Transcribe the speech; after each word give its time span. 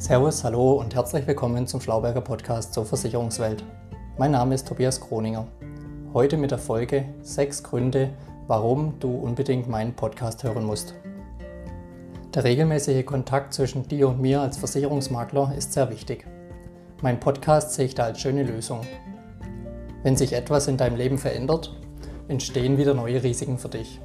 Servus, 0.00 0.44
hallo 0.44 0.74
und 0.74 0.94
herzlich 0.94 1.26
willkommen 1.26 1.66
zum 1.66 1.80
Schlauberger 1.80 2.20
Podcast 2.20 2.72
zur 2.72 2.86
Versicherungswelt. 2.86 3.64
Mein 4.16 4.30
Name 4.30 4.54
ist 4.54 4.68
Tobias 4.68 5.00
Kroninger. 5.00 5.44
Heute 6.14 6.36
mit 6.36 6.52
der 6.52 6.58
Folge 6.58 7.06
6 7.22 7.64
Gründe, 7.64 8.10
warum 8.46 9.00
du 9.00 9.12
unbedingt 9.16 9.68
meinen 9.68 9.94
Podcast 9.94 10.44
hören 10.44 10.62
musst. 10.62 10.94
Der 12.32 12.44
regelmäßige 12.44 13.04
Kontakt 13.04 13.52
zwischen 13.52 13.88
dir 13.88 14.08
und 14.08 14.20
mir 14.20 14.40
als 14.40 14.56
Versicherungsmakler 14.56 15.52
ist 15.58 15.72
sehr 15.72 15.90
wichtig. 15.90 16.24
Mein 17.02 17.18
Podcast 17.18 17.74
sehe 17.74 17.86
ich 17.86 17.96
da 17.96 18.04
als 18.04 18.20
schöne 18.20 18.44
Lösung. 18.44 18.82
Wenn 20.04 20.16
sich 20.16 20.32
etwas 20.32 20.68
in 20.68 20.76
deinem 20.76 20.94
Leben 20.94 21.18
verändert, 21.18 21.74
entstehen 22.28 22.78
wieder 22.78 22.94
neue 22.94 23.24
Risiken 23.24 23.58
für 23.58 23.68
dich. 23.68 24.00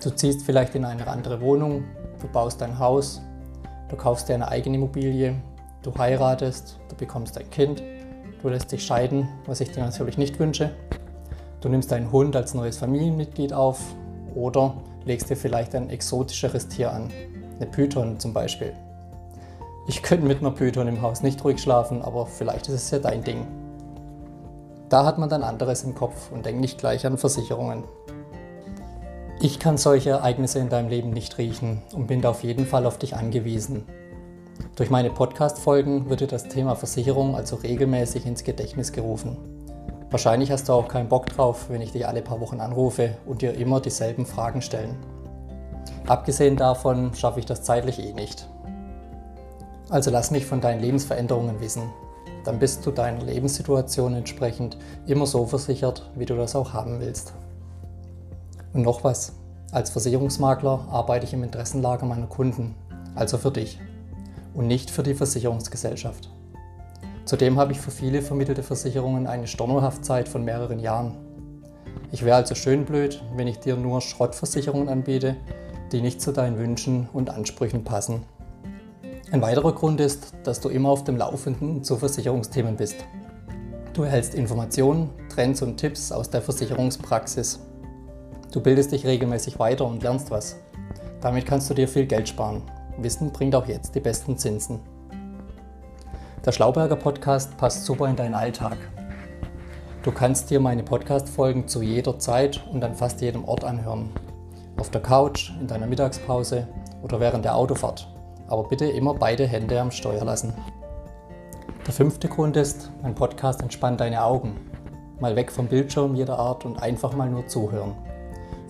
Du 0.00 0.10
ziehst 0.10 0.42
vielleicht 0.42 0.76
in 0.76 0.84
eine 0.84 1.08
andere 1.08 1.40
Wohnung, 1.40 1.82
du 2.20 2.28
baust 2.28 2.62
ein 2.62 2.78
Haus 2.78 3.20
Du 3.92 3.98
kaufst 3.98 4.26
dir 4.30 4.34
eine 4.34 4.48
eigene 4.48 4.78
Immobilie, 4.78 5.34
du 5.82 5.94
heiratest, 5.98 6.78
du 6.88 6.96
bekommst 6.96 7.36
ein 7.36 7.50
Kind, 7.50 7.82
du 8.40 8.48
lässt 8.48 8.72
dich 8.72 8.86
scheiden, 8.86 9.28
was 9.44 9.60
ich 9.60 9.70
dir 9.70 9.84
natürlich 9.84 10.16
nicht 10.16 10.40
wünsche. 10.40 10.70
Du 11.60 11.68
nimmst 11.68 11.92
deinen 11.92 12.10
Hund 12.10 12.34
als 12.34 12.54
neues 12.54 12.78
Familienmitglied 12.78 13.52
auf 13.52 13.78
oder 14.34 14.72
legst 15.04 15.28
dir 15.28 15.36
vielleicht 15.36 15.74
ein 15.74 15.90
exotischeres 15.90 16.68
Tier 16.68 16.90
an, 16.90 17.10
eine 17.56 17.66
Python 17.66 18.18
zum 18.18 18.32
Beispiel. 18.32 18.72
Ich 19.86 20.02
könnte 20.02 20.26
mit 20.26 20.38
einer 20.38 20.52
Python 20.52 20.88
im 20.88 21.02
Haus 21.02 21.22
nicht 21.22 21.44
ruhig 21.44 21.60
schlafen, 21.60 22.00
aber 22.00 22.24
vielleicht 22.24 22.68
ist 22.68 22.74
es 22.74 22.90
ja 22.92 22.98
dein 22.98 23.22
Ding. 23.22 23.46
Da 24.88 25.04
hat 25.04 25.18
man 25.18 25.28
dann 25.28 25.42
anderes 25.42 25.84
im 25.84 25.94
Kopf 25.94 26.32
und 26.32 26.46
denkt 26.46 26.62
nicht 26.62 26.78
gleich 26.78 27.04
an 27.04 27.18
Versicherungen. 27.18 27.84
Ich 29.40 29.58
kann 29.58 29.76
solche 29.76 30.10
Ereignisse 30.10 30.58
in 30.58 30.68
deinem 30.68 30.88
Leben 30.88 31.10
nicht 31.10 31.38
riechen 31.38 31.82
und 31.92 32.06
bin 32.06 32.20
da 32.20 32.30
auf 32.30 32.44
jeden 32.44 32.66
Fall 32.66 32.86
auf 32.86 32.98
dich 32.98 33.16
angewiesen. 33.16 33.84
Durch 34.76 34.90
meine 34.90 35.10
Podcast-Folgen 35.10 36.08
wird 36.08 36.20
dir 36.20 36.26
das 36.26 36.48
Thema 36.48 36.76
Versicherung 36.76 37.34
also 37.34 37.56
regelmäßig 37.56 38.24
ins 38.26 38.44
Gedächtnis 38.44 38.92
gerufen. 38.92 39.36
Wahrscheinlich 40.10 40.50
hast 40.50 40.68
du 40.68 40.74
auch 40.74 40.88
keinen 40.88 41.08
Bock 41.08 41.26
drauf, 41.26 41.70
wenn 41.70 41.80
ich 41.80 41.92
dich 41.92 42.06
alle 42.06 42.22
paar 42.22 42.40
Wochen 42.40 42.60
anrufe 42.60 43.16
und 43.26 43.42
dir 43.42 43.54
immer 43.54 43.80
dieselben 43.80 44.26
Fragen 44.26 44.62
stellen. 44.62 44.96
Abgesehen 46.06 46.56
davon 46.56 47.14
schaffe 47.14 47.40
ich 47.40 47.46
das 47.46 47.62
zeitlich 47.62 47.98
eh 47.98 48.12
nicht. 48.12 48.48
Also 49.88 50.10
lass 50.10 50.30
mich 50.30 50.46
von 50.46 50.60
deinen 50.60 50.80
Lebensveränderungen 50.80 51.60
wissen. 51.60 51.90
Dann 52.44 52.58
bist 52.58 52.84
du 52.84 52.90
deiner 52.90 53.22
Lebenssituation 53.22 54.14
entsprechend 54.14 54.76
immer 55.06 55.26
so 55.26 55.46
versichert, 55.46 56.10
wie 56.14 56.26
du 56.26 56.36
das 56.36 56.56
auch 56.56 56.72
haben 56.72 57.00
willst. 57.00 57.34
Und 58.72 58.82
noch 58.82 59.04
was. 59.04 59.32
Als 59.70 59.90
Versicherungsmakler 59.90 60.86
arbeite 60.90 61.26
ich 61.26 61.32
im 61.32 61.42
Interessenlager 61.42 62.06
meiner 62.06 62.26
Kunden, 62.26 62.74
also 63.14 63.38
für 63.38 63.50
dich 63.50 63.78
und 64.54 64.66
nicht 64.66 64.90
für 64.90 65.02
die 65.02 65.14
Versicherungsgesellschaft. 65.14 66.30
Zudem 67.24 67.58
habe 67.58 67.72
ich 67.72 67.80
für 67.80 67.90
viele 67.90 68.20
vermittelte 68.20 68.62
Versicherungen 68.62 69.26
eine 69.26 69.46
Stornohaftzeit 69.46 70.28
von 70.28 70.44
mehreren 70.44 70.78
Jahren. 70.78 71.16
Ich 72.10 72.24
wäre 72.24 72.36
also 72.36 72.54
schön 72.54 72.84
blöd, 72.84 73.22
wenn 73.36 73.46
ich 73.46 73.60
dir 73.60 73.76
nur 73.76 74.00
Schrottversicherungen 74.00 74.88
anbiete, 74.88 75.36
die 75.92 76.00
nicht 76.00 76.20
zu 76.20 76.32
deinen 76.32 76.58
Wünschen 76.58 77.08
und 77.12 77.30
Ansprüchen 77.30 77.84
passen. 77.84 78.24
Ein 79.30 79.40
weiterer 79.40 79.72
Grund 79.72 80.00
ist, 80.00 80.34
dass 80.44 80.60
du 80.60 80.68
immer 80.68 80.90
auf 80.90 81.04
dem 81.04 81.16
Laufenden 81.16 81.84
zu 81.84 81.96
Versicherungsthemen 81.96 82.76
bist. 82.76 82.96
Du 83.94 84.02
erhältst 84.02 84.34
Informationen, 84.34 85.08
Trends 85.34 85.62
und 85.62 85.76
Tipps 85.78 86.12
aus 86.12 86.28
der 86.28 86.42
Versicherungspraxis. 86.42 87.60
Du 88.52 88.60
bildest 88.60 88.92
dich 88.92 89.06
regelmäßig 89.06 89.58
weiter 89.58 89.86
und 89.86 90.02
lernst 90.02 90.30
was. 90.30 90.56
Damit 91.22 91.46
kannst 91.46 91.70
du 91.70 91.74
dir 91.74 91.88
viel 91.88 92.04
Geld 92.04 92.28
sparen. 92.28 92.60
Wissen 92.98 93.32
bringt 93.32 93.54
auch 93.54 93.66
jetzt 93.66 93.94
die 93.94 94.00
besten 94.00 94.36
Zinsen. 94.36 94.80
Der 96.44 96.52
Schlauberger 96.52 96.96
Podcast 96.96 97.56
passt 97.56 97.86
super 97.86 98.08
in 98.08 98.16
deinen 98.16 98.34
Alltag. 98.34 98.76
Du 100.02 100.12
kannst 100.12 100.50
dir 100.50 100.60
meine 100.60 100.82
Podcast-Folgen 100.82 101.66
zu 101.66 101.80
jeder 101.80 102.18
Zeit 102.18 102.62
und 102.70 102.84
an 102.84 102.94
fast 102.94 103.22
jedem 103.22 103.46
Ort 103.46 103.64
anhören. 103.64 104.10
Auf 104.76 104.90
der 104.90 105.00
Couch, 105.00 105.52
in 105.58 105.66
deiner 105.66 105.86
Mittagspause 105.86 106.68
oder 107.02 107.20
während 107.20 107.46
der 107.46 107.56
Autofahrt. 107.56 108.06
Aber 108.48 108.64
bitte 108.64 108.84
immer 108.84 109.14
beide 109.14 109.46
Hände 109.46 109.80
am 109.80 109.90
Steuer 109.90 110.26
lassen. 110.26 110.52
Der 111.86 111.94
fünfte 111.94 112.28
Grund 112.28 112.58
ist, 112.58 112.90
mein 113.00 113.14
Podcast 113.14 113.62
entspannt 113.62 114.00
deine 114.00 114.22
Augen. 114.22 114.60
Mal 115.20 115.36
weg 115.36 115.50
vom 115.50 115.68
Bildschirm 115.68 116.14
jeder 116.14 116.38
Art 116.38 116.66
und 116.66 116.82
einfach 116.82 117.14
mal 117.16 117.30
nur 117.30 117.46
zuhören. 117.46 117.94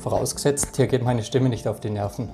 Vorausgesetzt, 0.02 0.74
hier 0.74 0.88
geht 0.88 1.04
meine 1.04 1.22
Stimme 1.22 1.48
nicht 1.48 1.68
auf 1.68 1.78
die 1.78 1.88
Nerven. 1.88 2.28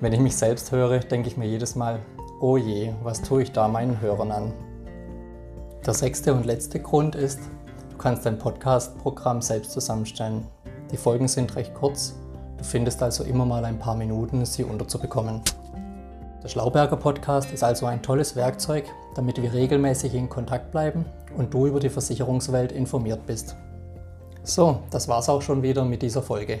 Wenn 0.00 0.12
ich 0.12 0.20
mich 0.20 0.36
selbst 0.36 0.70
höre, 0.70 1.00
denke 1.00 1.26
ich 1.26 1.36
mir 1.36 1.48
jedes 1.48 1.74
Mal, 1.74 1.98
oh 2.40 2.56
je, 2.56 2.92
was 3.02 3.20
tue 3.20 3.42
ich 3.42 3.50
da 3.50 3.66
meinen 3.66 4.00
Hörern 4.00 4.30
an? 4.30 4.52
Der 5.84 5.92
sechste 5.92 6.32
und 6.32 6.46
letzte 6.46 6.78
Grund 6.78 7.16
ist, 7.16 7.40
du 7.90 7.96
kannst 7.98 8.24
dein 8.24 8.38
Podcast-Programm 8.38 9.42
selbst 9.42 9.72
zusammenstellen. 9.72 10.46
Die 10.92 10.96
Folgen 10.96 11.26
sind 11.26 11.56
recht 11.56 11.74
kurz, 11.74 12.14
du 12.58 12.62
findest 12.62 13.02
also 13.02 13.24
immer 13.24 13.44
mal 13.44 13.64
ein 13.64 13.80
paar 13.80 13.96
Minuten, 13.96 14.44
sie 14.44 14.62
unterzubekommen. 14.62 15.40
Der 16.44 16.48
Schlauberger 16.48 16.96
Podcast 16.96 17.50
ist 17.50 17.64
also 17.64 17.86
ein 17.86 18.02
tolles 18.02 18.36
Werkzeug, 18.36 18.84
damit 19.16 19.42
wir 19.42 19.52
regelmäßig 19.52 20.14
in 20.14 20.28
Kontakt 20.28 20.70
bleiben 20.70 21.06
und 21.36 21.52
du 21.52 21.66
über 21.66 21.80
die 21.80 21.90
Versicherungswelt 21.90 22.70
informiert 22.70 23.26
bist. 23.26 23.56
So, 24.48 24.78
das 24.90 25.08
war's 25.08 25.28
auch 25.28 25.42
schon 25.42 25.62
wieder 25.62 25.84
mit 25.84 26.00
dieser 26.00 26.22
Folge. 26.22 26.60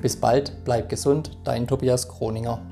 Bis 0.00 0.14
bald, 0.14 0.64
bleib 0.64 0.88
gesund, 0.88 1.36
dein 1.42 1.66
Tobias 1.66 2.08
Kroninger. 2.08 2.62